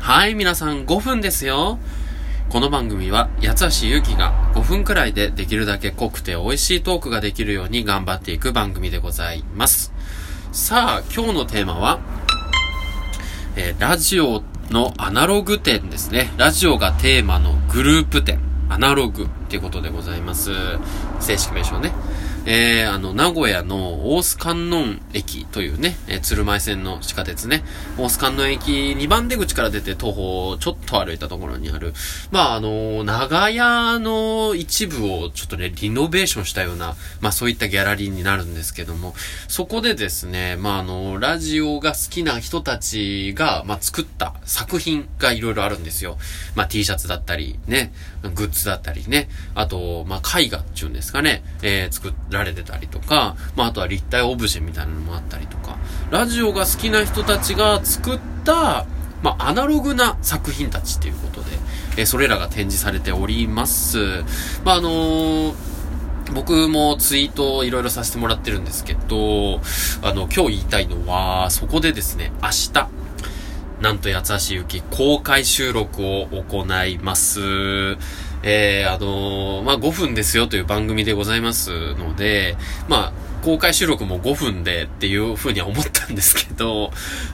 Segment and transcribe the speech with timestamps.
[0.00, 1.78] はい、皆さん5分ですよ。
[2.48, 9.92] この番組は、八橋ゆうきが5分くらいでできるだけ濃くて美味しいトークができるように頑張っていく番組でございます。
[10.52, 12.00] さあ、今日のテーマは、
[13.56, 16.32] えー、ラジオのアナログ展ですね。
[16.38, 18.40] ラジオがテーマのグループ展、
[18.70, 20.50] アナログっていうことでございます。
[21.20, 21.92] 正式名称ね。
[22.46, 27.62] えー、あの、名古屋の大須観音駅というね、えー、鶴舞線の地下鉄ね、
[27.98, 31.92] 大須観音駅2番出口から出て徒歩ちょっと歩いたところにある、
[32.30, 39.14] まあ、あの、長屋の一部をちょっとね、リノベーションしたような、まあ、そういったギャラリーになるんですけども、
[39.46, 46.16] そこでですね、まあ、あの、ラジオが好きな人たちが、まあ、作った作品がいろいろあるんですよ。
[46.54, 47.92] まあ、T シャツだったり、ね、
[48.34, 55.78] グッズだったりね、あと、まあ、絵画っていうんですかね、えー、作ってられてたりとか、まあ、あとは立体オブジェみたいなのもあったりとか、
[56.10, 58.86] ラジオが好きな人たちが作った、
[59.22, 61.50] まあ、アナログな作品たちっていうことで、
[61.98, 63.98] えー、それらが展示されております。
[64.64, 65.70] まあ、あのー
[66.32, 69.60] 僕もツイートをいろいろさせてもらってるんですけど、
[70.02, 72.88] あの、今日言いたいのは、そこでですね、明日、
[73.80, 77.40] なんと八橋ゆき公開収録を行います。
[78.42, 82.56] えー、あのー、まあ、5分ですよという番組でございますので、
[82.88, 86.90] まあ、公開収録も5分でっていうふうには思ったんですけど、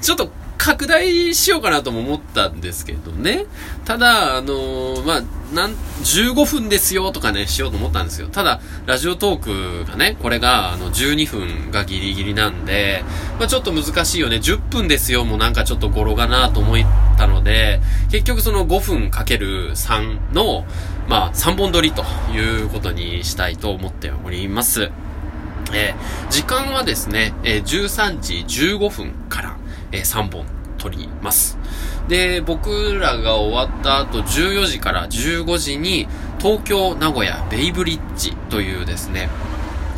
[0.00, 0.30] ちょっと
[0.68, 3.46] 拡大しようかなとも思ったんですけどね。
[3.86, 5.22] ただ、あのー、まあ、
[5.54, 5.70] なん、
[6.02, 8.28] 15分ですよとかね、しようと思ったんですよ。
[8.28, 13.02] ただ、ラジオトークがね、これが、あの、12分がギリギリなんで、
[13.38, 14.36] まあ、ちょっと難しいよね。
[14.36, 16.76] 10分ですよもなんかちょっと語呂がなと思っ
[17.16, 17.80] たので、
[18.10, 20.66] 結局その5分かける3の、
[21.08, 24.90] まあ、3本撮りということにしたいと思っております。
[25.72, 29.56] えー、時間はですね、えー、13時15分から、
[29.92, 31.58] えー、3本撮ります。
[32.08, 39.28] で、僕らが終わった後14時から15時に東京、名古屋、ベイブリッジというですね、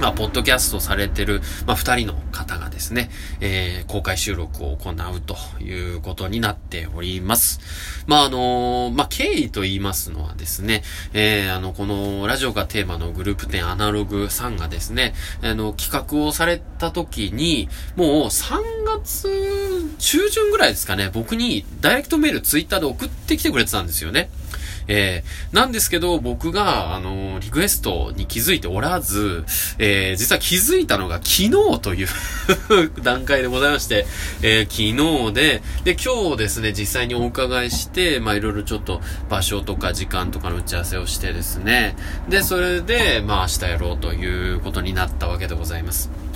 [0.00, 7.60] まあ、ポッドキャストされてる、まあ、二人の方がですね、えー、公開収録を行うということになっております。
[8.06, 10.82] まあ、あのー、まあ、経緯と言いますのはですね、
[11.14, 19.28] えー、あの、このラジオがテーマのグループ展アナログさんがですね、あの、企画をされた時に、もう3月
[19.98, 24.30] 中旬ぐらいですかね、僕にダイレクトメールツイッターで送ってきてくれてたんですよね。
[24.88, 29.44] えー、なんですけど、僕が、あのー、リクエストに気づいておらず、
[29.78, 31.50] えー、実は気づいたのが昨日
[31.80, 32.08] という
[33.02, 34.06] 段階でございまして、
[34.42, 41.94] えー、昨日で、で、今日ですね、実際にお伺いして、まあ、いろいろちょっと場所とか時間とかの打ち合わせをしてですね、
[42.28, 46.27] で、それで、まあ、明日やろうということになったわけでございます。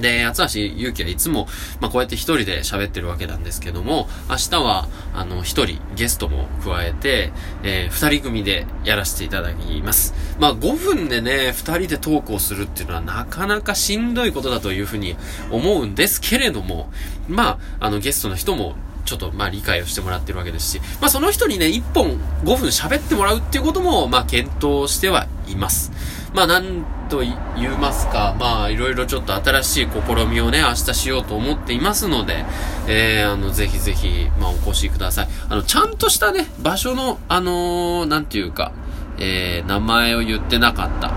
[0.00, 1.46] で、八橋ゆうきはいつも、
[1.80, 7.32] まあ、こうやって一人で喋ってるわけなんですけども、明日は、あの、一人ゲストも加えて、
[7.62, 10.14] えー、二人組でやらせていただきます。
[10.38, 15.16] まあ、5分でね、二人でトークをするっていうのはなかなかしんどいことだというふうに
[15.50, 16.90] 思うんですけれども、
[17.28, 18.74] まあ、あの、ゲストの人も
[19.08, 25.92] ちょっとまあ理解をしてもらってるわけですし、まあその人にね、1本5分喋ってもらうっていうことも、まあ検討してはいます。
[26.34, 27.34] まあなんと言い
[27.80, 32.44] ますか、まあいろいろちょっと新しい試みをね、明日しようと思っていますので、
[32.86, 35.28] えー、あの、ぜひぜひ、まあお越しください。
[35.48, 38.72] あの、ちゃんとしたね、場所の、あのー、なんていうか、
[39.18, 41.12] えー、名前を言ってなかった。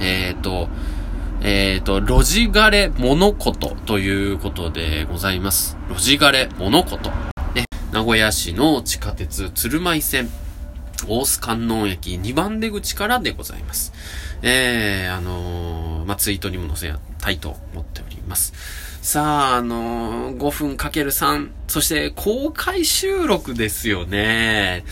[0.00, 0.68] えっ、ー、と、
[1.44, 5.76] えっ、ー、と、ロジガレ物事ということでございます。
[5.88, 7.10] ロジガレ物事。
[7.56, 10.28] ね、名古屋市の地下鉄鶴舞線、
[11.08, 13.92] 大須観音駅2番出口からでございます。
[14.42, 18.52] えー、あのー、まあ、ツイートにも載せたいと思っております。
[19.02, 24.84] さあ、あのー、5分かける3、そして公開収録ですよね。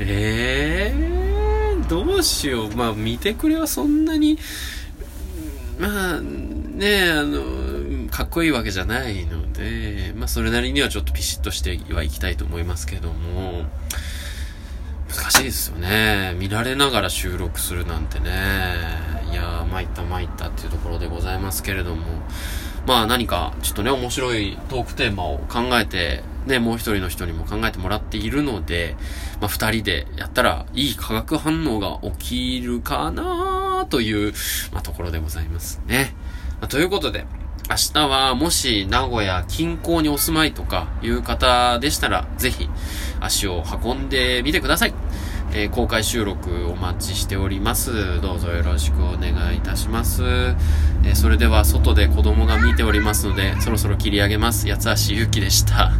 [0.00, 2.74] えー、どうしよう。
[2.74, 4.40] まあ、見てくれはそんなに、
[5.78, 13.64] まあ、ねあの、かっこいいわけじゃないので、まあ、それなりにはちょっとピシッとしてはいきたいと思いますけども、
[15.08, 16.34] 難しいですよね。
[16.38, 18.30] 見られながら収録するなんてね。
[19.30, 22.04] いやー、参った参ったっていうところでございますけれども、
[22.86, 28.96] まあ何かちょっとね、面白いトークテーマを考えて、ね、もう一人の人にも考えてもらっているので、
[29.40, 33.53] まあ二人でやったらいい化学反応が起きるかな
[33.86, 34.32] という、
[34.72, 36.14] まあところでございますね。
[36.60, 37.26] まあ、ということで、
[37.68, 42.68] 明日はもし名古屋近郊にお住まいとかいう方でしたら、ぜひ
[43.20, 44.94] 足を運んでみてください。
[45.52, 48.20] えー、公開収録お待ちしております。
[48.20, 50.22] どうぞよろしくお願いいたします。
[50.24, 54.68] えー、それでは外で子供が見ておりますので、そろそろ切り上げます。
[54.68, 55.92] 八橋ゆきでした。